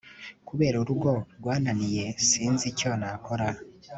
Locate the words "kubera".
0.47-0.75